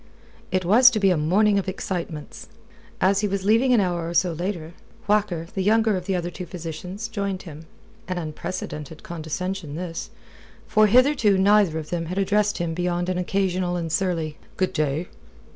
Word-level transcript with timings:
It 0.51 0.65
was 0.65 0.89
to 0.89 0.99
be 0.99 1.11
a 1.11 1.15
morning 1.15 1.59
of 1.59 1.69
excitements. 1.69 2.47
As 2.99 3.19
he 3.21 3.27
was 3.27 3.45
leaving 3.45 3.71
an 3.71 3.79
hour 3.79 4.09
or 4.09 4.15
so 4.15 4.33
later, 4.33 4.73
Whacker, 5.05 5.45
the 5.53 5.61
younger 5.61 5.95
of 5.95 6.07
the 6.07 6.15
other 6.15 6.31
two 6.31 6.47
physicians, 6.47 7.07
joined 7.07 7.43
him 7.43 7.67
an 8.07 8.17
unprecedented 8.17 9.03
condescension 9.03 9.75
this, 9.75 10.09
for 10.65 10.87
hitherto 10.87 11.37
neither 11.37 11.77
of 11.77 11.91
them 11.91 12.07
had 12.07 12.17
addressed 12.17 12.57
him 12.57 12.73
beyond 12.73 13.09
an 13.09 13.19
occasional 13.19 13.75
and 13.75 13.91
surly 13.91 14.39
"good 14.57 14.73
day!" 14.73 15.07